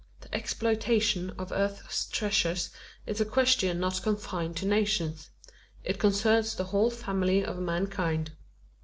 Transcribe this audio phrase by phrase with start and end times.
[0.21, 2.71] The exploitation of Earth's treasures
[3.05, 5.29] is a question not confined to nations.
[5.83, 8.31] It concerns the whole family of mankind.